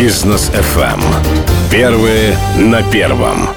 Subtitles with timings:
[0.00, 0.98] Бизнес FM.
[1.70, 3.50] Первые на первом.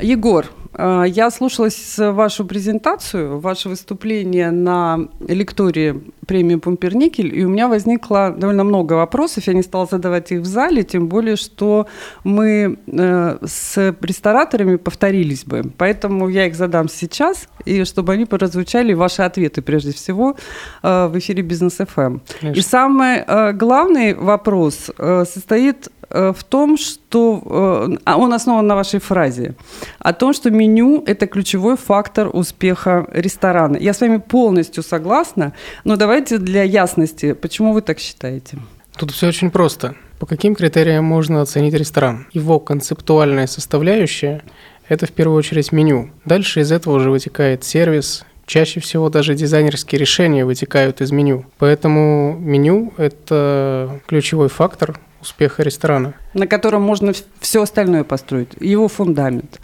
[0.00, 7.68] Егор, э, я слушалась вашу презентацию, ваше выступление на лектории премии Пумперникель, и у меня
[7.68, 9.46] возникло довольно много вопросов.
[9.46, 11.86] Я не стала задавать их в зале, тем более, что
[12.24, 15.62] мы э, с рестораторами повторились бы.
[15.78, 20.36] Поэтому я их задам сейчас, и чтобы они прозвучали, ваши ответы прежде всего,
[20.82, 22.18] э, в эфире Бизнес ФМ.
[22.42, 23.24] И самый
[23.54, 29.54] главный вопрос состоит Э, в том, что э, а он основан на вашей фразе
[29.98, 33.76] о том, что меню– это ключевой фактор успеха ресторана.
[33.76, 35.52] Я с вами полностью согласна,
[35.84, 38.58] но давайте для ясности, почему вы так считаете?
[38.96, 39.94] Тут все очень просто.
[40.18, 42.26] По каким критериям можно оценить ресторан?
[42.32, 44.42] Его концептуальная составляющая–
[44.88, 46.10] это в первую очередь меню.
[46.24, 51.44] Дальше из этого уже вытекает сервис, Чаще всего даже дизайнерские решения вытекают из меню.
[51.58, 56.14] Поэтому меню– это ключевой фактор успеха ресторана.
[56.32, 59.60] На котором можно все остальное построить, его фундамент.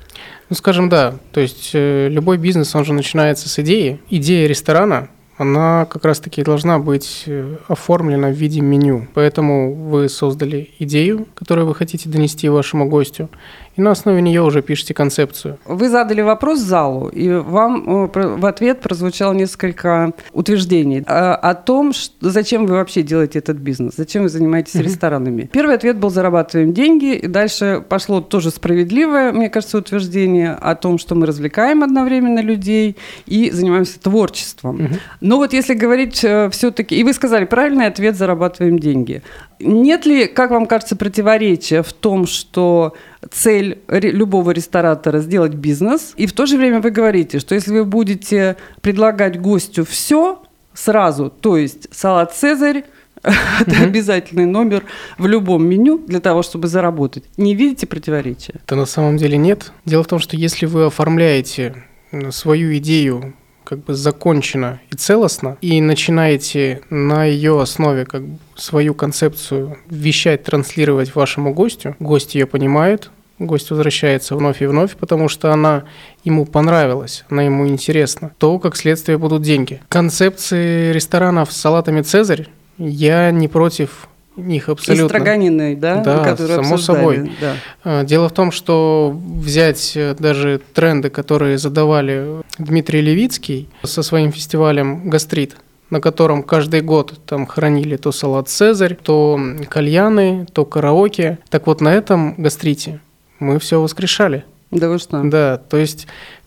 [0.50, 1.14] Ну, скажем, да.
[1.32, 4.02] То есть э, любой бизнес, он же начинается с идеи.
[4.10, 9.08] Идея ресторана, она как раз-таки должна быть э, оформлена в виде меню.
[9.14, 13.28] Поэтому вы создали идею, которую вы хотите донести вашему гостю,
[13.76, 15.58] и на основе нее уже пишете концепцию.
[15.64, 21.92] Вы задали вопрос залу, и вам э, в ответ прозвучало несколько утверждений э, о том,
[22.20, 25.50] зачем вы вообще делаете этот бизнес, зачем вы занимаетесь mm ресторанами.
[25.52, 30.98] Первый ответ был «зарабатываем деньги», и дальше пошло тоже справедливое, мне кажется, утверждение о том,
[30.98, 34.76] что мы развлекаем одновременно людей и занимаемся творчеством.
[34.76, 39.22] mm Но вот если говорить э, все-таки, и вы сказали правильный ответ «зарабатываем деньги».
[39.60, 42.94] Нет ли, как вам кажется, противоречия в том, что
[43.30, 47.84] цель любого ресторатора сделать бизнес, и в то же время вы говорите, что если вы
[47.84, 52.84] будете предлагать гостю все сразу, то есть салат Цезарь,
[53.22, 54.84] это обязательный номер
[55.16, 57.24] в любом меню для того, чтобы заработать.
[57.36, 58.60] Не видите противоречия?
[58.64, 59.72] Это на самом деле нет.
[59.86, 61.84] Дело в том, что если вы оформляете
[62.30, 63.34] свою идею
[63.64, 70.44] как бы закончена и целостно, и начинаете на ее основе как бы свою концепцию вещать,
[70.44, 75.84] транслировать вашему гостю, гость ее понимает, гость возвращается вновь и вновь, потому что она
[76.22, 79.80] ему понравилась, она ему интересна, то, как следствие, будут деньги.
[79.88, 82.48] Концепции ресторанов с салатами «Цезарь»
[82.78, 85.04] я не против них абсолютно.
[85.04, 85.96] И строганиной, да?
[86.02, 87.32] Да, само собой.
[87.40, 87.54] Да.
[87.84, 94.32] А, дело в том, что взять э, даже тренды, которые задавали Дмитрий Левицкий со своим
[94.32, 95.56] фестивалем «Гастрит»,
[95.90, 101.38] на котором каждый год там хранили то салат «Цезарь», то кальяны, то караоке.
[101.50, 103.00] Так вот, на этом гастрите
[103.38, 104.44] мы все воскрешали.
[104.70, 105.22] Да вы что?
[105.22, 106.06] Да, то есть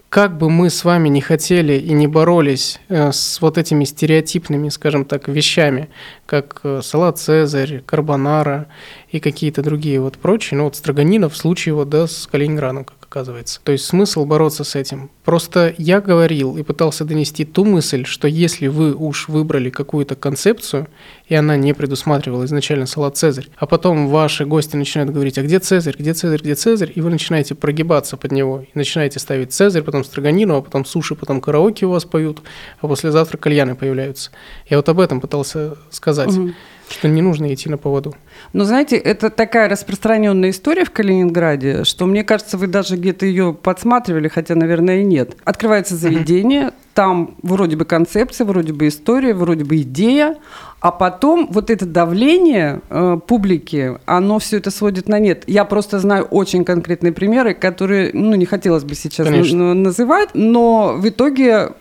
[0.09, 4.69] как бы мы с вами не хотели и не боролись э, с вот этими стереотипными,
[4.69, 5.89] скажем так, вещами,
[6.25, 8.67] как э, салат Цезарь, карбонара
[9.09, 13.59] и какие-то другие вот прочие, ну вот строганина в случае вот, да, с Калининградом, оказывается.
[13.63, 15.09] То есть смысл бороться с этим.
[15.23, 20.87] Просто я говорил и пытался донести ту мысль, что если вы уж выбрали какую-то концепцию,
[21.27, 25.59] и она не предусматривала изначально салат Цезарь, а потом ваши гости начинают говорить, а где
[25.59, 29.83] Цезарь, где Цезарь, где Цезарь, и вы начинаете прогибаться под него, и начинаете ставить Цезарь,
[29.83, 32.41] потом строганину, а потом суши, потом караоке у вас поют,
[32.81, 34.31] а послезавтра кальяны появляются.
[34.69, 36.29] Я вот об этом пытался сказать.
[36.29, 36.53] Угу.
[36.89, 38.15] Что не нужно идти на поводу.
[38.53, 43.53] Ну, знаете, это такая распространенная история в Калининграде, что мне кажется, вы даже где-то ее
[43.53, 45.35] подсматривали, хотя, наверное, и нет.
[45.43, 50.37] Открывается заведение, там вроде бы концепция, вроде бы история, вроде бы идея,
[50.79, 55.43] а потом вот это давление э, публики, оно все это сводит на нет.
[55.47, 61.07] Я просто знаю очень конкретные примеры, которые, ну, не хотелось бы сейчас называть, но в
[61.07, 61.73] итоге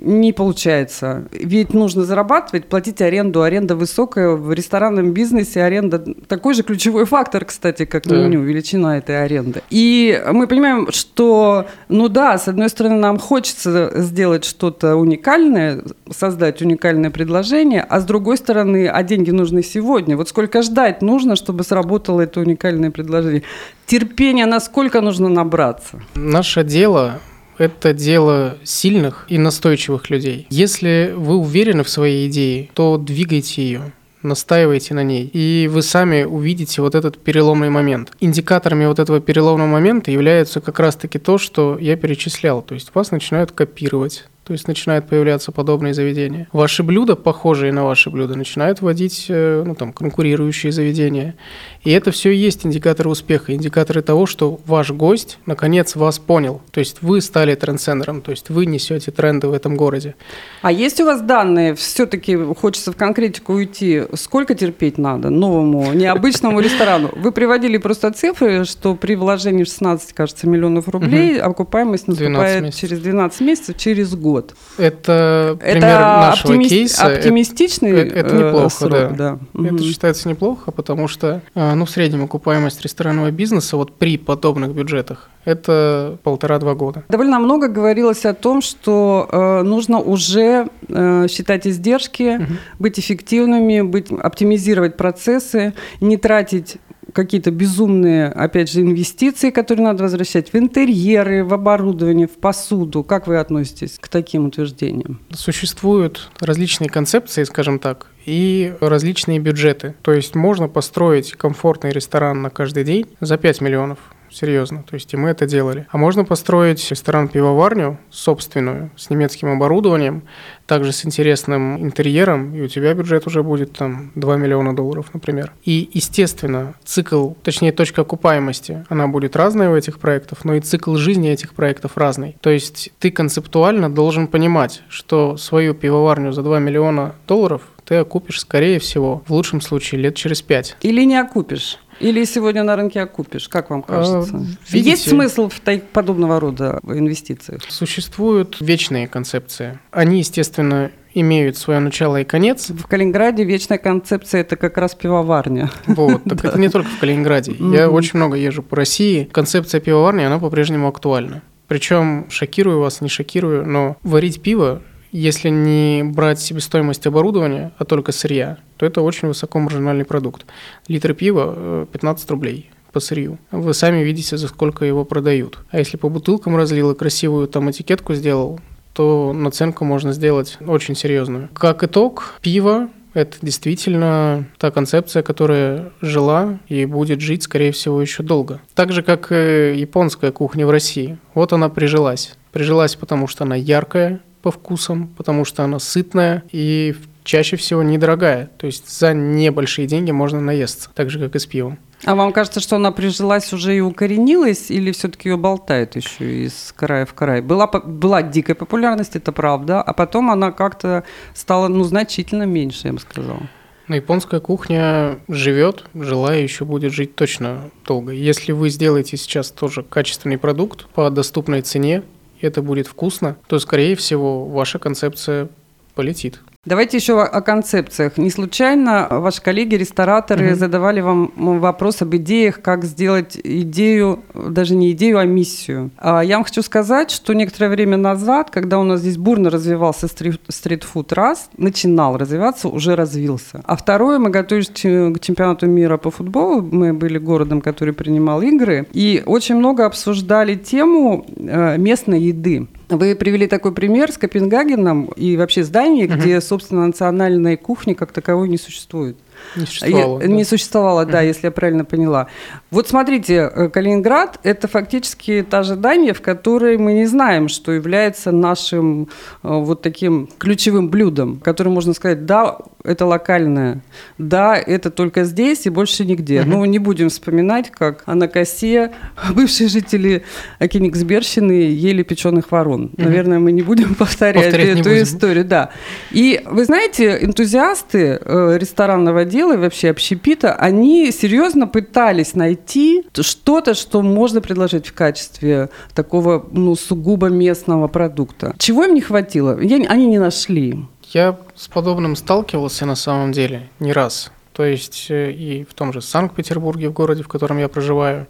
[0.00, 1.24] не получается.
[1.32, 3.42] Ведь нужно зарабатывать, платить аренду.
[3.42, 4.30] Аренда высокая.
[4.30, 8.16] В ресторанном бизнесе аренда такой же ключевой фактор, кстати, как да.
[8.16, 9.62] меню, величина этой аренды.
[9.70, 16.62] И мы понимаем, что, ну да, с одной стороны, нам хочется сделать что-то уникальное, создать
[16.62, 20.16] уникальное предложение, а с другой стороны, а деньги нужны сегодня.
[20.16, 23.42] Вот сколько ждать нужно, чтобы сработало это уникальное предложение?
[23.86, 26.00] Терпения насколько нужно набраться?
[26.14, 27.20] Наше дело
[27.58, 30.46] это дело сильных и настойчивых людей.
[30.50, 33.92] Если вы уверены в своей идее, то двигайте ее
[34.26, 38.12] настаивайте на ней, и вы сами увидите вот этот переломный момент.
[38.20, 42.60] Индикаторами вот этого переломного момента являются как раз-таки то, что я перечислял.
[42.60, 46.46] То есть вас начинают копировать, то есть начинают появляться подобные заведения.
[46.52, 51.34] Ваши блюда, похожие на ваши блюда, начинают вводить э, ну, там, конкурирующие заведения.
[51.82, 56.62] И это все и есть индикаторы успеха, индикаторы того, что ваш гость наконец вас понял.
[56.70, 60.14] То есть вы стали трендсендером, то есть вы несете тренды в этом городе.
[60.62, 66.60] А есть у вас данные, все-таки хочется в конкретику уйти, сколько терпеть надо новому, необычному
[66.60, 67.10] ресторану?
[67.16, 73.00] Вы приводили просто цифры, что при вложении в 16, кажется, миллионов рублей окупаемость наступает через
[73.00, 74.35] 12 месяцев, через год.
[74.78, 75.88] Это пример это
[76.30, 77.06] нашего кейса.
[77.06, 79.08] Оптимистичный это, это неплохо, срок, да.
[79.08, 79.38] да.
[79.54, 79.82] Это угу.
[79.82, 85.30] считается неплохо, потому что, э, ну, в среднем окупаемость ресторанного бизнеса вот при подобных бюджетах
[85.44, 87.04] это полтора-два года.
[87.08, 92.52] Довольно много говорилось о том, что э, нужно уже э, считать издержки, угу.
[92.78, 96.78] быть эффективными, быть, оптимизировать процессы, не тратить
[97.16, 103.02] какие-то безумные, опять же, инвестиции, которые надо возвращать в интерьеры, в оборудование, в посуду.
[103.02, 105.20] Как вы относитесь к таким утверждениям?
[105.32, 109.94] Существуют различные концепции, скажем так, и различные бюджеты.
[110.02, 113.98] То есть можно построить комфортный ресторан на каждый день за 5 миллионов
[114.36, 114.82] серьезно.
[114.82, 115.86] То есть и мы это делали.
[115.90, 120.22] А можно построить ресторан-пивоварню собственную, с немецким оборудованием,
[120.66, 125.52] также с интересным интерьером, и у тебя бюджет уже будет там 2 миллиона долларов, например.
[125.64, 130.96] И, естественно, цикл, точнее, точка окупаемости, она будет разная у этих проектов, но и цикл
[130.96, 132.36] жизни этих проектов разный.
[132.40, 138.40] То есть ты концептуально должен понимать, что свою пивоварню за 2 миллиона долларов ты окупишь,
[138.40, 140.76] скорее всего, в лучшем случае, лет через пять.
[140.82, 141.78] Или не окупишь.
[142.00, 144.36] Или сегодня на рынке окупишь, как вам кажется?
[144.36, 144.38] А,
[144.68, 145.60] видите, Есть смысл в
[145.92, 147.62] подобного рода инвестициях?
[147.68, 149.78] Существуют вечные концепции.
[149.90, 152.68] Они, естественно, имеют свое начало и конец.
[152.68, 155.70] В Калининграде вечная концепция– это как раз пивоварня.
[155.86, 157.52] Вот, так это не только в Калининграде.
[157.58, 159.28] Я очень много езжу по России.
[159.32, 161.42] Концепция пивоварни, она по-прежнему актуальна.
[161.68, 168.12] Причем, шокирую вас, не шокирую, но варить пиво если не брать себестоимость оборудования, а только
[168.12, 170.46] сырья, то это очень высокомаржинальный продукт.
[170.88, 173.38] Литр пива 15 э, рублей по сырью.
[173.50, 175.58] Вы сами видите, за сколько его продают.
[175.70, 178.60] А если по бутылкам разлил и красивую там этикетку сделал,
[178.94, 181.50] то наценку можно сделать очень серьезную.
[181.52, 188.22] Как итог, пиво это действительно та концепция, которая жила и будет жить, скорее всего, еще
[188.22, 188.60] долго.
[188.74, 191.16] Так же, как и японская кухня в России.
[191.32, 192.34] Вот она прижилась.
[192.52, 196.94] Прижилась, потому что она яркая, по вкусам, потому что она сытная и
[197.24, 198.48] чаще всего недорогая.
[198.58, 201.80] То есть за небольшие деньги можно наесться, так же, как и с пивом.
[202.04, 206.72] А вам кажется, что она прижилась уже и укоренилась, или все-таки ее болтает еще из
[206.76, 207.40] края в край?
[207.40, 211.02] Была, была дикая популярность, это правда, а потом она как-то
[211.34, 213.42] стала ну, значительно меньше, я бы сказала.
[213.88, 218.12] Но японская кухня живет, жила и еще будет жить точно долго.
[218.12, 222.04] Если вы сделаете сейчас тоже качественный продукт по доступной цене,
[222.46, 225.48] это будет вкусно, то, скорее всего, ваша концепция
[225.94, 226.40] полетит.
[226.66, 228.18] Давайте еще о концепциях.
[228.18, 230.56] Не случайно ваши коллеги, рестораторы, угу.
[230.56, 235.90] задавали вам вопрос об идеях, как сделать идею, даже не идею, а миссию.
[235.96, 240.08] А я вам хочу сказать, что некоторое время назад, когда у нас здесь бурно развивался
[240.08, 243.62] стритфуд, раз, начинал развиваться, уже развился.
[243.64, 248.88] А второе, мы готовились к чемпионату мира по футболу, мы были городом, который принимал игры,
[248.92, 252.66] и очень много обсуждали тему э, местной еды.
[252.88, 256.14] Вы привели такой пример с Копенгагеном и вообще здание, угу.
[256.14, 259.16] где, собственно, национальной кухни как таковой не существует.
[259.56, 260.20] Не существовало.
[260.20, 260.32] Я, да.
[260.34, 262.28] Не существовало, да, если я правильно поняла.
[262.70, 267.72] Вот смотрите, э, Калининград– это фактически та же Дания, в которой мы не знаем, что
[267.72, 269.08] является нашим
[269.42, 273.80] э, вот таким ключевым блюдом, которое можно сказать, да, это локальное,
[274.18, 276.40] да, это только здесь и больше нигде.
[276.40, 276.48] Угу.
[276.48, 278.92] Ну, не будем вспоминать, как на косе
[279.34, 280.24] бывшие жители
[280.60, 282.90] Кенигсберщины ели печеных ворон.
[282.92, 283.02] Угу.
[283.02, 285.70] Наверное, мы не будем повторять, повторять эту историю, да.
[286.10, 293.74] И вы знаете, энтузиасты э, ресторанного дела и вообще общепита, они серьезно пытались найти что-то,
[293.74, 298.54] что можно предложить в качестве такого ну, сугубо местного продукта.
[298.58, 299.60] Чего им не хватило?
[299.60, 300.78] Я, они не нашли.
[301.12, 304.30] Я с подобным сталкивался на самом деле не раз.
[304.56, 308.26] То есть э, и в том же Санкт-Петербурге, в городе, в котором я проживаю,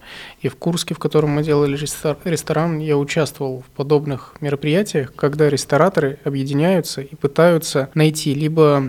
[0.46, 6.18] и в Курске, в котором мы делали ресторан, я участвовал в подобных мероприятиях, когда рестораторы
[6.24, 8.82] объединяются и пытаются найти либо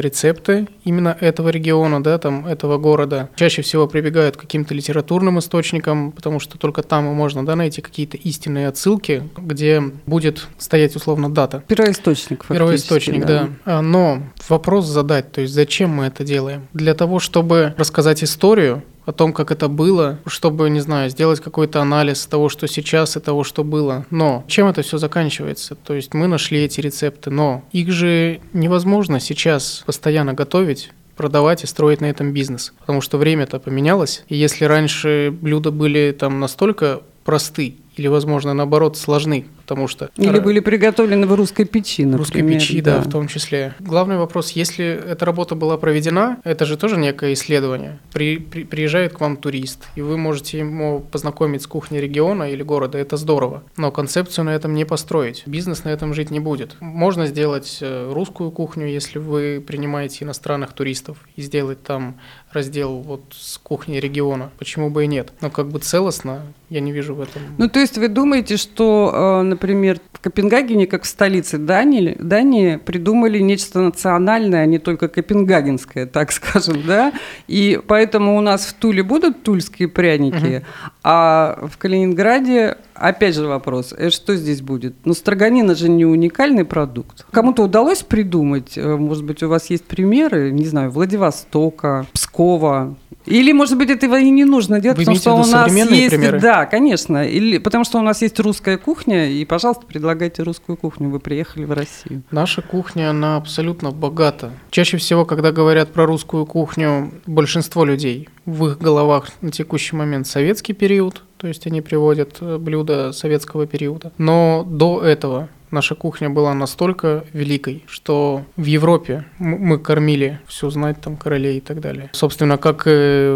[0.00, 3.30] рецепты именно этого региона, да, там, этого города.
[3.36, 8.16] Чаще всего прибегают к каким-то литературным источникам, потому что только там можно, да, найти какие-то
[8.16, 11.62] истинные отсылки, где будет стоять условно дата.
[11.68, 13.48] Первоисточник, Первоисточник, да.
[13.64, 13.78] да.
[13.78, 16.66] А, но вопрос задать, то есть зачем мы это делаем?
[16.82, 21.80] для того, чтобы рассказать историю, о том, как это было, чтобы, не знаю, сделать какой-то
[21.80, 24.06] анализ того, что сейчас и того, что было.
[24.10, 25.74] Но чем это все заканчивается?
[25.74, 31.66] То есть мы нашли эти рецепты, но их же невозможно сейчас постоянно готовить продавать и
[31.66, 32.72] строить на этом бизнес.
[32.80, 34.24] Потому что время-то поменялось.
[34.28, 40.10] И если раньше блюда были там настолько просты, или, возможно, наоборот, сложны, потому что...
[40.16, 42.18] Или были приготовлены в русской печи, например.
[42.18, 42.98] Русской печи, да.
[42.98, 43.74] да, в том числе.
[43.80, 47.98] Главный вопрос, если эта работа была проведена, это же тоже некое исследование.
[48.12, 52.62] При, при, приезжает к вам турист, и вы можете ему познакомить с кухней региона или
[52.62, 53.62] города, это здорово.
[53.78, 55.42] Но концепцию на этом не построить.
[55.46, 56.76] Бизнес на этом жить не будет.
[56.80, 62.16] Можно сделать э, русскую кухню, если вы принимаете иностранных туристов, и сделать там
[62.52, 64.50] раздел вот с кухней региона.
[64.58, 65.32] Почему бы и нет?
[65.40, 67.42] Но как бы целостно я не вижу в этом.
[67.58, 72.76] Ну, то есть вы думаете, что, э, например, в Копенгагене, как в столице Дании, Дании
[72.76, 77.12] придумали нечто национальное, а не только копенгагенское, так скажем, да?
[77.46, 80.64] И поэтому у нас в Туле будут тульские пряники, угу.
[81.04, 84.94] а в Калининграде Опять же вопрос, э, что здесь будет?
[85.04, 87.26] Ну, строганина же не уникальный продукт.
[87.32, 92.94] Кому-то удалось придумать, э, может быть, у вас есть примеры, не знаю, Владивостока, Пскова,
[93.26, 96.10] или, может быть, этого и не нужно делать, Вы потому что у нас есть...
[96.10, 96.40] Примеры?
[96.40, 97.26] Да, конечно.
[97.26, 101.08] Или, потому что у нас есть русская кухня, и, пожалуйста, предлагайте русскую кухню.
[101.08, 102.22] Вы приехали в Россию.
[102.30, 104.52] Наша кухня, она абсолютно богата.
[104.70, 110.26] Чаще всего, когда говорят про русскую кухню, большинство людей в их головах на текущий момент
[110.26, 114.12] советский период, то есть они приводят э, блюда советского периода.
[114.16, 121.00] Но до этого наша кухня была настолько великой, что в Европе мы кормили всю знать
[121.00, 122.10] там королей и так далее.
[122.12, 122.86] Собственно, как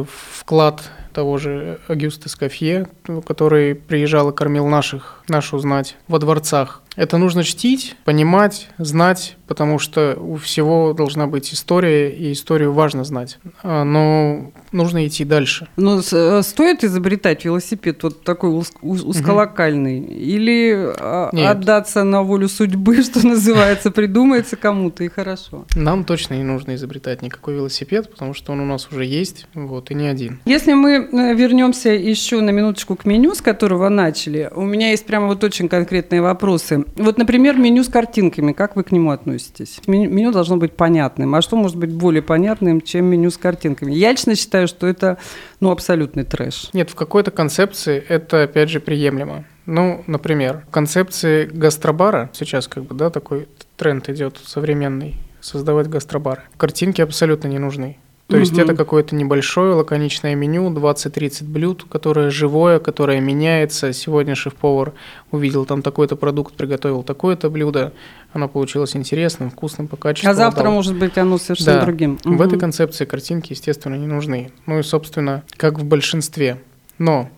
[0.09, 2.87] вклад того же Агюста Скафье,
[3.27, 6.83] который приезжал и кормил наших, нашу знать во дворцах.
[6.97, 13.05] Это нужно чтить, понимать, знать, потому что у всего должна быть история, и историю важно
[13.05, 13.39] знать.
[13.63, 15.69] А, но нужно идти дальше.
[15.77, 20.01] Но э, стоит изобретать велосипед вот такой узколокальный?
[20.01, 20.13] Угу.
[20.13, 21.51] Или а, Нет.
[21.51, 25.67] отдаться на волю судьбы, что называется, придумается кому-то и хорошо?
[25.77, 29.91] Нам точно не нужно изобретать никакой велосипед, потому что он у нас уже есть, вот,
[29.91, 30.41] и не один.
[30.47, 35.05] Если мы э, вернемся еще на минуточку к меню, с которого начали, у меня есть
[35.05, 36.86] прямо вот очень конкретные вопросы.
[36.97, 39.81] Вот, например, меню с картинками, как вы к нему относитесь?
[39.87, 41.35] Меню должно быть понятным.
[41.35, 43.93] А что может быть более понятным, чем меню с картинками?
[43.93, 45.19] Я лично считаю, что это
[45.61, 46.71] ну, абсолютный трэш.
[46.73, 49.45] Нет, в какой-то концепции это, опять же, приемлемо.
[49.67, 56.43] Ну, например, в концепции гастробара, сейчас как бы, да, такой тренд идет современный, создавать гастробары.
[56.57, 57.99] Картинки абсолютно не нужны.
[58.29, 63.93] То есть это какое-то небольшое лаконичное меню, 20-30 блюд, которое живое, которое меняется.
[63.93, 64.95] Сегодня шеф-повар
[65.31, 67.93] увидел там такой-то продукт, приготовил такое-то блюдо.
[68.33, 70.29] Оно получилось интересным, вкусным по качеству.
[70.29, 70.73] А завтра, отдал.
[70.73, 71.85] может быть, оно совершенно да.
[71.85, 72.19] другим.
[72.25, 72.35] Угу.
[72.35, 74.51] В этой концепции картинки, естественно, не нужны.
[74.67, 76.61] Ну и, собственно, как в большинстве.
[76.99, 77.31] Но,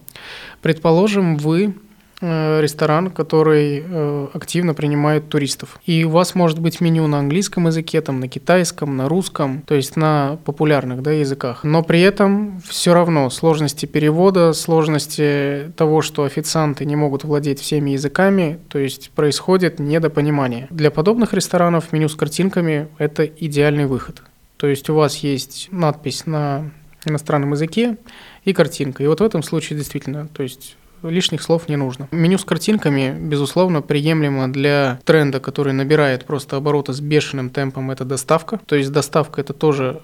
[0.63, 1.75] предположим, вы
[2.21, 5.79] ресторан, который э, активно принимает туристов.
[5.87, 9.75] И у вас может быть меню на английском языке, там, на китайском, на русском, то
[9.75, 11.63] есть на популярных да, языках.
[11.63, 17.91] Но при этом все равно сложности перевода, сложности того, что официанты не могут владеть всеми
[17.91, 20.67] языками, то есть происходит недопонимание.
[20.71, 24.23] Для подобных ресторанов меню с картинками– это идеальный выход.
[24.57, 26.71] То есть у вас есть надпись на
[27.07, 27.97] иностранном языке
[28.45, 29.05] и картинка.
[29.05, 32.09] И вот в этом случае действительно, то есть лишних слов не нужно.
[32.11, 38.05] Меню с картинками, безусловно, приемлемо для тренда, который набирает просто обороты с бешеным темпом, это
[38.05, 38.61] доставка.
[38.67, 40.01] То есть доставка это тоже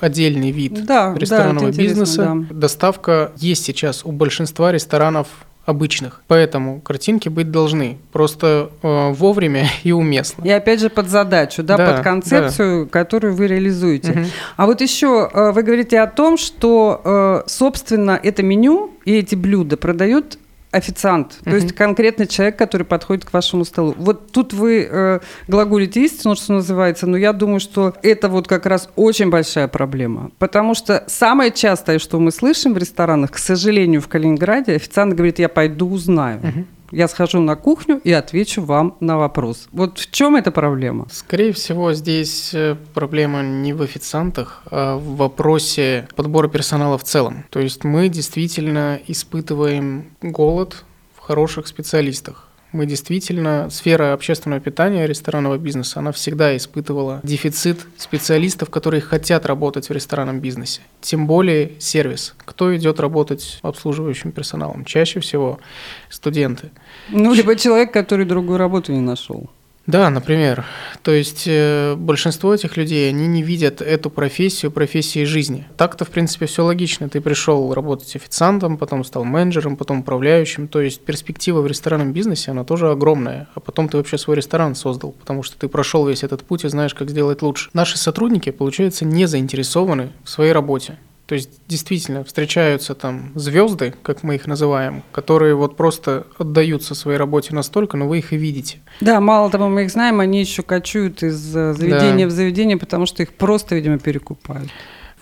[0.00, 2.46] отдельный вид да, ресторанного да, бизнеса.
[2.48, 2.54] Да.
[2.54, 5.28] Доставка есть сейчас у большинства ресторанов
[5.64, 6.22] обычных.
[6.26, 10.44] Поэтому картинки быть должны просто э, вовремя и уместно.
[10.44, 12.90] И опять же под задачу, да, да под концепцию, да.
[12.90, 14.12] которую вы реализуете.
[14.12, 14.20] Угу.
[14.56, 19.34] А вот еще э, вы говорите о том, что, э, собственно, это меню и эти
[19.34, 20.38] блюда продают
[20.72, 21.54] официант, то uh-huh.
[21.54, 23.94] есть конкретный человек, который подходит к вашему столу.
[23.98, 28.66] Вот тут вы э, глаголите истину, что называется, но я думаю, что это вот как
[28.66, 34.00] раз очень большая проблема, потому что самое частое, что мы слышим в ресторанах, к сожалению,
[34.00, 36.40] в Калининграде, официант говорит, я пойду узнаю.
[36.40, 39.68] Uh-huh я схожу на кухню и отвечу вам на вопрос.
[39.72, 41.06] Вот в чем эта проблема?
[41.10, 47.44] Скорее всего, здесь э, проблема не в официантах, а в вопросе подбора персонала в целом.
[47.50, 50.84] То есть мы действительно испытываем голод
[51.16, 58.70] в хороших специалистах мы действительно, сфера общественного питания, ресторанного бизнеса, она всегда испытывала дефицит специалистов,
[58.70, 60.80] которые хотят работать в ресторанном бизнесе.
[61.00, 62.34] Тем более сервис.
[62.44, 64.84] Кто идет работать обслуживающим персоналом?
[64.84, 65.60] Чаще всего
[66.08, 66.70] студенты.
[67.08, 69.50] Ну, либо человек, который другую работу не нашел.
[69.86, 70.64] Да, например.
[71.02, 75.66] То есть э, большинство этих людей, они не видят эту профессию профессией жизни.
[75.76, 77.08] Так-то, в принципе, все логично.
[77.08, 80.68] Ты пришел работать официантом, потом стал менеджером, потом управляющим.
[80.68, 83.48] То есть перспектива в ресторанном бизнесе, она тоже огромная.
[83.54, 86.68] А потом ты вообще свой ресторан создал, потому что ты прошел весь этот путь и
[86.68, 87.70] знаешь, как сделать лучше.
[87.72, 90.96] Наши сотрудники, получается, не заинтересованы в своей работе.
[91.26, 97.16] То есть действительно встречаются там звезды, как мы их называем, которые вот просто отдаются своей
[97.16, 98.80] работе настолько, но вы их и видите.
[99.00, 102.32] Да, мало того, мы их знаем, они еще кочуют из э, заведения да.
[102.32, 104.68] в заведение, потому что их просто, видимо, перекупают.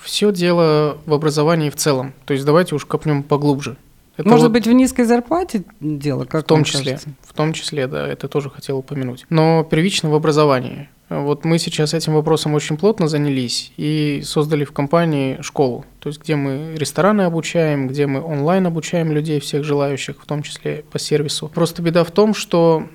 [0.00, 2.14] Все дело в образовании в целом.
[2.25, 3.76] То есть давайте уж копнем поглубже.
[4.16, 7.11] Это Может вот быть, в низкой зарплате дело, как В том числе, кажется?
[7.23, 9.26] в том числе, да, это тоже хотел упомянуть.
[9.30, 10.88] Но первично в образовании.
[11.11, 16.23] Вот мы сейчас этим вопросом очень плотно занялись и создали в компании школу, то есть
[16.23, 21.00] где мы рестораны обучаем, где мы онлайн обучаем людей, всех желающих, в том числе по
[21.00, 21.50] сервису.
[21.52, 22.87] Просто беда в том, что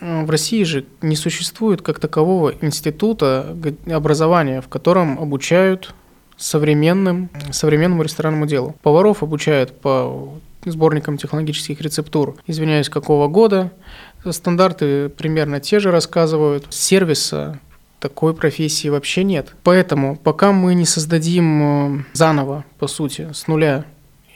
[0.00, 5.94] э, в России же не существует как такового института образования, в котором обучают
[6.36, 8.74] современным, современному ресторанному делу.
[8.82, 13.72] Поваров обучают по сборникам технологических рецептур, извиняюсь, какого года,
[14.28, 16.66] Стандарты примерно те же рассказывают.
[16.70, 17.58] Сервиса
[18.00, 19.54] такой профессии вообще нет.
[19.62, 23.84] Поэтому пока мы не создадим э, заново, по сути, с нуля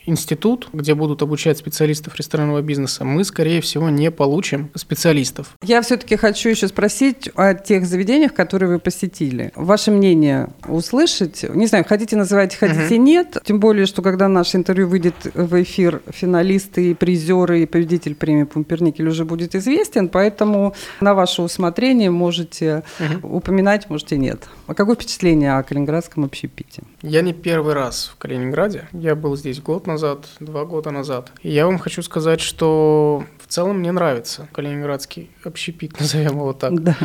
[0.07, 5.57] институт, где будут обучать специалистов ресторанного бизнеса, мы, скорее всего, не получим специалистов.
[5.63, 9.53] Я все-таки хочу еще спросить о тех заведениях, которые вы посетили.
[9.55, 11.45] Ваше мнение услышать?
[11.55, 13.03] Не знаю, хотите называть, хотите угу.
[13.03, 13.39] нет.
[13.45, 18.45] Тем более, что когда наше интервью выйдет в эфир, финалисты, и призеры и победитель премии
[18.45, 23.37] Пумперникель уже будет известен, поэтому на ваше усмотрение можете угу.
[23.37, 24.49] упоминать, можете нет.
[24.67, 26.83] А какое впечатление о Калининградском общепите?
[27.03, 28.89] Я не первый раз в Калининграде.
[28.93, 31.33] Я был здесь год назад назад, два года назад.
[31.43, 36.83] И я вам хочу сказать, что в целом мне нравится калининградский общепит, назовем его так.
[36.83, 36.97] Да.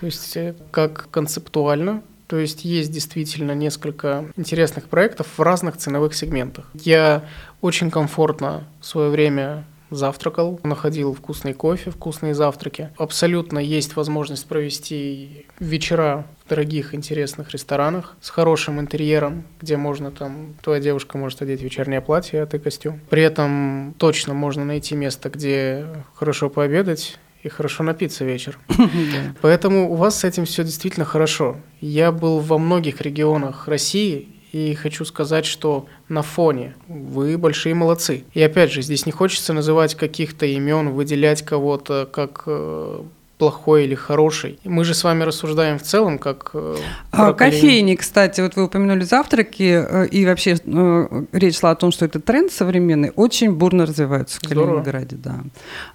[0.00, 6.14] То есть э, как концептуально, то есть есть действительно несколько интересных проектов в разных ценовых
[6.14, 6.66] сегментах.
[6.74, 7.24] Я
[7.62, 12.90] очень комфортно в свое время завтракал, находил вкусный кофе, вкусные завтраки.
[12.98, 20.80] Абсолютно есть возможность провести вечера дорогих, интересных ресторанах с хорошим интерьером, где можно там, твоя
[20.80, 23.00] девушка может одеть вечернее платье, а ты костюм.
[23.10, 28.58] При этом точно можно найти место, где хорошо пообедать, и хорошо напиться вечер.
[29.42, 31.56] Поэтому у вас с этим все действительно хорошо.
[31.80, 38.24] Я был во многих регионах России и хочу сказать, что на фоне вы большие молодцы.
[38.32, 43.02] И опять же, здесь не хочется называть каких-то имен, выделять кого-то как э,
[43.38, 44.58] плохой или хороший.
[44.64, 46.50] Мы же с вами рассуждаем в целом, как...
[46.54, 46.76] Э,
[47.12, 51.92] а, кофейни, кстати, вот вы упомянули завтраки, э, и вообще э, речь шла о том,
[51.92, 54.82] что это тренд современный, очень бурно развивается в Здорово.
[54.82, 55.36] Калининграде, да.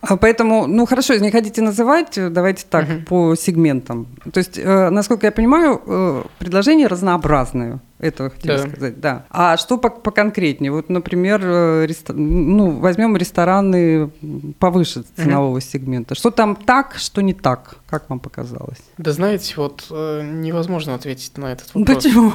[0.01, 3.01] А, поэтому, ну хорошо, не хотите называть, давайте так, угу.
[3.07, 4.07] по сегментам.
[4.31, 8.67] То есть, насколько я понимаю, предложения разнообразные этого хотели да.
[8.67, 9.25] сказать, да.
[9.29, 10.71] А что по поконкретнее?
[10.71, 12.13] Вот, например, реста...
[12.13, 14.11] ну, возьмем рестораны
[14.59, 15.61] повыше ценового угу.
[15.61, 16.15] сегмента.
[16.15, 17.75] Что там так, что не так?
[17.87, 18.79] Как вам показалось?
[18.97, 22.03] Да знаете, вот э, невозможно ответить на этот вопрос.
[22.03, 22.33] Почему?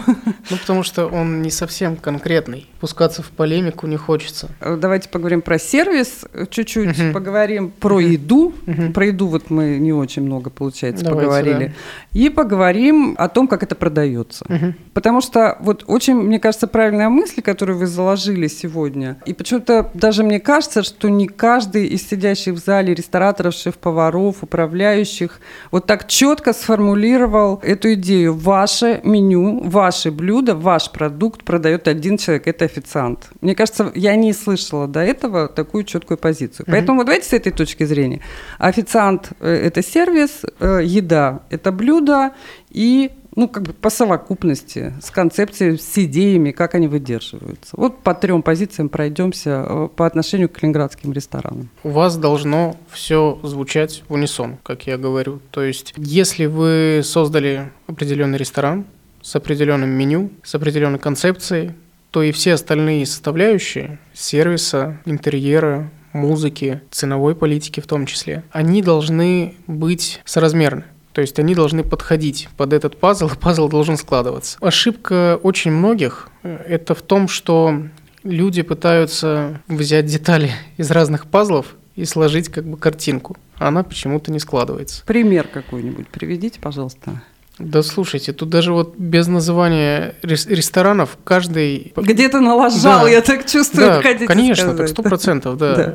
[0.50, 2.68] Ну, потому что он не совсем конкретный.
[2.80, 4.48] Пускаться в полемику не хочется.
[4.60, 7.12] Э, давайте поговорим про сервис, э, чуть-чуть угу.
[7.12, 8.54] поговорим про еду.
[8.66, 8.92] Угу.
[8.94, 11.66] Про еду вот мы не очень много, получается, Давайте, поговорили.
[12.12, 12.18] Да.
[12.18, 14.44] И поговорим о том, как это продается.
[14.48, 14.74] Угу.
[14.94, 19.18] Потому что вот очень, мне кажется, правильная мысль, которую вы заложили сегодня.
[19.26, 25.40] И почему-то даже мне кажется, что не каждый из сидящих в зале рестораторов, шеф-поваров, управляющих
[25.70, 28.34] вот так четко сформулировал эту идею.
[28.34, 33.30] Ваше меню, ваше блюдо, ваш продукт продает один человек, это официант.
[33.40, 36.66] Мне кажется, я не слышала до этого такую четкую позицию.
[36.66, 36.72] Mm-hmm.
[36.72, 38.20] Поэтому вот давайте с этой точки зрения.
[38.58, 42.32] Официант э,– это сервис, э, еда– это блюдо,
[42.70, 47.74] и ну, как бы по совокупности, с концепцией, с идеями, как они выдерживаются.
[47.76, 51.68] Вот по трем позициям пройдемся э, по отношению к калининградским ресторанам.
[51.84, 55.40] У вас должно все звучать в унисон, как я говорю.
[55.50, 58.86] То есть, если вы создали определенный ресторан
[59.22, 61.72] с определенным меню, с определенной концепцией,
[62.10, 69.54] то и все остальные составляющие сервиса, интерьера, музыки, ценовой политики в том числе, они должны
[69.66, 70.84] быть соразмерны.
[71.18, 74.56] То есть они должны подходить под этот пазл, пазл должен складываться.
[74.60, 77.74] Ошибка очень многих э,– это в том, что
[78.22, 83.36] люди пытаются взять детали из разных пазлов и сложить как бы картинку.
[83.56, 85.02] А она почему-то не складывается.
[85.06, 87.20] Пример какой-нибудь приведите, пожалуйста.
[87.58, 91.92] Да слушайте, тут даже вот без называния рес- ресторанов каждый...
[91.96, 93.08] Где-то налажал, Да.
[93.10, 94.78] я так чувствую, Да, хотите конечно, сказать.
[94.78, 95.74] так сто процентов, да.
[95.74, 95.94] Да.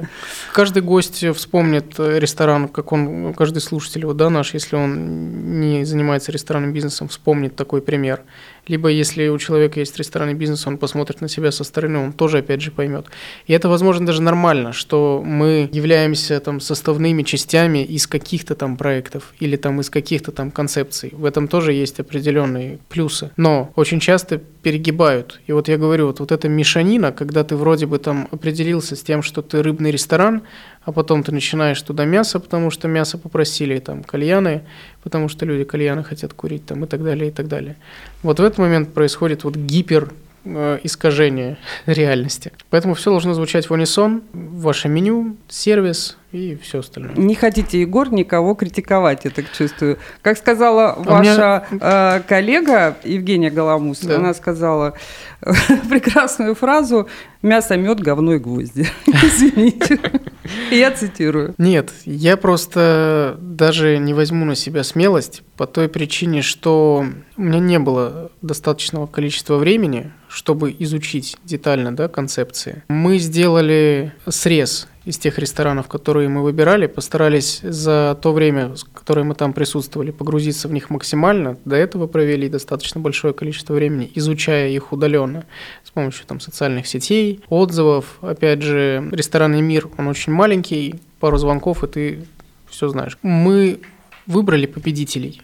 [0.52, 5.86] Каждый гость вспомнит э, ресторан, как он, каждый слушатель, вот, да, наш, если он не
[5.86, 8.22] занимается ресторанным бизнесом, вспомнит такой пример.
[8.68, 12.40] Либо если у человека есть ресторанный бизнес, он посмотрит на себя со стороны, он тоже
[12.40, 13.08] опять же поймет.
[13.46, 19.34] И это, возможно, даже нормально, что мы являемся там составными частями из каких-то там проектов
[19.40, 21.10] или там из каких-то там концепций.
[21.14, 23.32] В этом тоже есть определенные плюсы.
[23.38, 25.42] Но очень часто перегибают.
[25.46, 29.02] И вот я говорю, вот, вот эта мешанина, когда ты вроде бы там определился с
[29.02, 30.44] тем, что ты рыбный ресторан,
[30.86, 34.64] а потом ты начинаешь туда мясо, потому что мясо попросили, там кальяны,
[35.04, 37.76] потому что люди кальяны хотят курить, там и так далее, и так далее.
[38.22, 40.12] Вот в этот момент происходит вот гипер
[40.46, 42.52] э, искажение реальности.
[42.70, 47.14] Поэтому все должно звучать в унисон, ваше меню, сервис и все остальное.
[47.16, 50.00] Не хотите, Егор, никого критиковать, я так чувствую.
[50.24, 54.16] Как сказала меня- ваша э, коллега Евгения Голомус, Да.
[54.16, 54.96] она сказала
[55.90, 57.08] прекрасную фразу
[57.42, 58.88] «мясо, мед, говно и гвозди».
[59.06, 60.00] Извините.
[60.72, 61.54] Я цитирую.
[61.58, 67.06] Нет, я просто даже не возьму на себя смелость по той причине, что
[67.38, 72.84] у меня не было достаточного количества времени, чтобы изучить детально да, концепции.
[72.88, 79.36] Мы сделали срез из тех ресторанов, которые мы выбирали, постарались за то время, которое мы
[79.36, 81.58] там присутствовали, погрузиться в них максимально.
[81.66, 85.46] До этого провели достаточно большое количество времени, изучая их удаленно
[85.84, 88.18] с помощью там, социальных сетей, отзывов.
[88.22, 92.26] Опять же, ресторанный мир, он очень маленький, пару звонков, и ты
[92.70, 93.18] все знаешь.
[93.22, 93.82] Мы
[94.26, 95.42] выбрали победителей.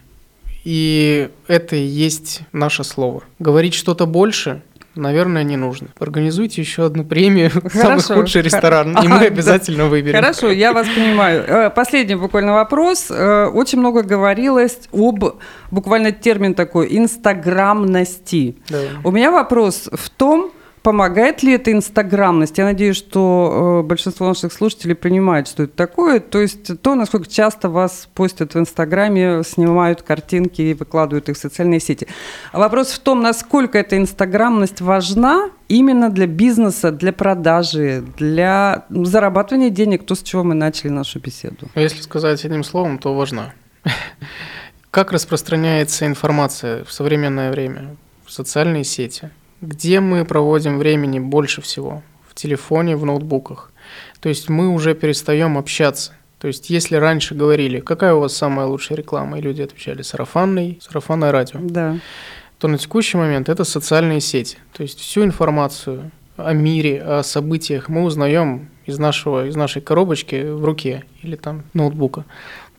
[0.63, 3.23] И это и есть наше слово.
[3.39, 4.62] Говорить что-то больше,
[4.95, 5.88] наверное, не нужно.
[5.99, 8.15] Организуйте еще одну премию «Самый Хорошо.
[8.15, 10.15] худший ресторан», и мы обязательно выберем.
[10.15, 11.43] Хорошо, я вас понимаю.
[11.47, 13.08] Э, Последний буквально вопрос.
[13.10, 15.23] Э, Очень много говорилось об,
[15.71, 18.58] буквально термин такой, инстаграмности.
[18.69, 18.80] Да.
[19.04, 20.52] У меня вопрос в том,
[20.84, 22.58] помогает ли эта инстаграмность?
[22.58, 26.20] Я надеюсь, что э, большинство наших слушателей понимает, что это такое.
[26.20, 31.39] То есть то, насколько часто вас постят в инстаграме, снимают картинки и выкладывают их в
[31.39, 32.08] социальные сети.
[32.54, 40.06] Вопрос в том, насколько эта инстаграмность важна именно для бизнеса, для продажи, для зарабатывания денег,
[40.06, 41.68] то, с чего мы начали нашу беседу.
[41.76, 43.54] А Если сказать одним словом, то важна.
[44.92, 49.30] Как распространяется информация в современное время в социальные сети?
[49.62, 52.02] Где мы проводим времени больше всего?
[52.28, 53.72] В телефоне, в ноутбуках.
[54.22, 56.13] То есть мы уже перестаем общаться.
[56.39, 60.80] То есть если раньше говорили, какая у вас самая лучшая реклама, и люди отвечали сарафанный,
[60.82, 61.98] сарафанное радио, Да.
[62.60, 64.58] то на текущий момент это социальные сети.
[64.72, 70.50] То есть всю информацию о мире, о событиях мы узнаем из, нашего, из нашей коробочки
[70.50, 72.24] в руке или там ноутбука.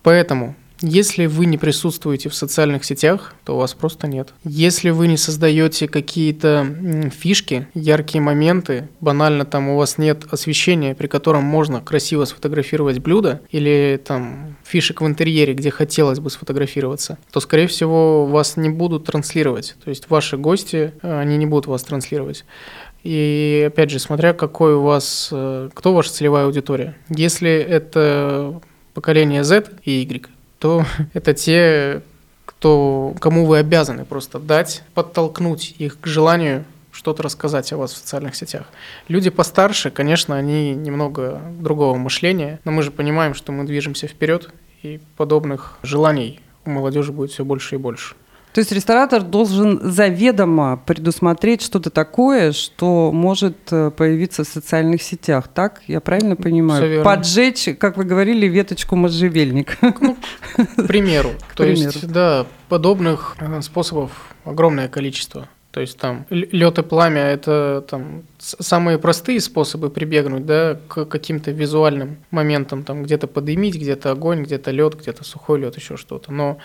[0.02, 4.32] Поэтому, если вы не присутствуете в социальных сетях, то вас просто нет.
[4.44, 11.06] Если вы не создаете какие-то фишки, яркие моменты, банально там у вас нет освещения, при
[11.06, 17.40] котором можно красиво сфотографировать блюдо, или там фишек в интерьере, где хотелось бы сфотографироваться, то,
[17.40, 19.76] скорее всего, вас не будут транслировать.
[19.84, 22.44] То есть ваши гости, э, они не будут вас транслировать.
[23.02, 26.96] И опять же, смотря какой у вас, э, кто ваша целевая аудитория.
[27.08, 28.60] Если это
[28.94, 30.28] поколение Z и Y,
[30.60, 32.02] то это те,
[32.44, 37.96] кто, кому вы обязаны просто дать, подтолкнуть их к желанию что-то рассказать о вас в
[37.96, 38.66] социальных сетях.
[39.08, 44.50] Люди постарше, конечно, они немного другого мышления, но мы же понимаем, что мы движемся вперед,
[44.82, 48.14] и подобных желаний у молодежи будет все больше и больше.
[48.52, 55.48] То есть ресторатор должен заведомо предусмотреть что-то такое, что может э, появиться в социальных сетях,
[55.48, 55.82] так?
[55.86, 57.04] Я правильно понимаю?
[57.04, 59.74] Поджечь, как вы говорили, веточку можжевельника.
[59.92, 61.30] К примеру.
[61.54, 61.92] То примеру.
[61.92, 64.10] есть, да, подобных э, способов
[64.44, 65.48] огромное количество.
[65.70, 71.52] То есть там лед и пламя это там самые простые способы прибегнуть, да, к каким-то
[71.52, 76.32] визуальным моментам, там где-то подымить, где-то огонь, где-то лед, где-то сухой лед, еще что-то.
[76.32, 76.58] Но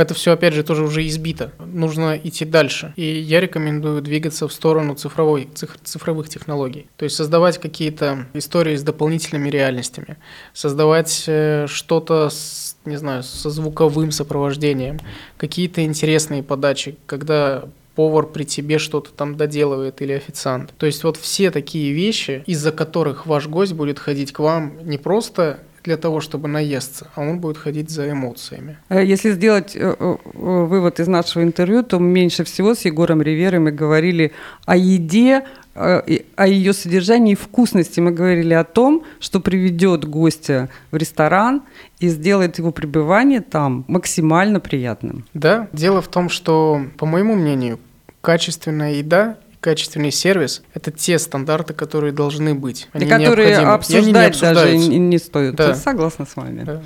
[0.00, 1.52] это все, опять же, тоже уже избито.
[1.58, 2.92] Нужно идти дальше.
[2.96, 6.86] И я рекомендую двигаться в сторону цифровой, циф- цифровых технологий.
[6.96, 10.16] То есть создавать какие-то истории с дополнительными реальностями.
[10.52, 14.98] Создавать э, что-то, с, не знаю, со звуковым сопровождением.
[15.36, 20.72] Какие-то интересные подачи, когда повар при тебе что-то там доделывает или официант.
[20.78, 24.96] То есть вот все такие вещи, из-за которых ваш гость будет ходить к вам не
[24.96, 28.76] просто для того, чтобы наесться, а он будет ходить за эмоциями.
[28.88, 33.60] Э, если сделать э, э, вывод из нашего интервью, то меньше всего с Егором Риверой
[33.60, 34.32] мы говорили
[34.66, 38.00] о еде, о ее содержании и вкусности.
[38.00, 41.62] Мы говорили о том, что приведет гостя в ресторан
[42.00, 45.24] и сделает его пребывание там максимально приятным.
[45.32, 47.78] Да, дело в том, что, по моему мнению,
[48.20, 52.88] качественная еда качественный сервис– это те стандарты, которые должны быть.
[52.92, 55.54] Они и которые обсуждать даже не, не стоит.
[55.54, 55.74] Да.
[55.74, 56.64] Согласна с вами.
[56.64, 56.82] Да.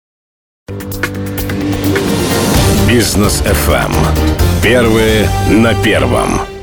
[2.88, 3.92] Бизнес FM.
[4.62, 6.53] Первые на первом.